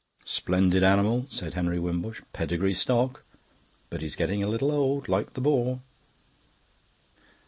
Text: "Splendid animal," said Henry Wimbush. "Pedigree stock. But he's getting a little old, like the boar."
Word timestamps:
"Splendid 0.25 0.81
animal," 0.81 1.27
said 1.29 1.53
Henry 1.53 1.77
Wimbush. 1.77 2.23
"Pedigree 2.33 2.73
stock. 2.73 3.21
But 3.91 4.01
he's 4.01 4.15
getting 4.15 4.43
a 4.43 4.47
little 4.47 4.71
old, 4.71 5.07
like 5.07 5.33
the 5.35 5.41
boar." 5.41 5.79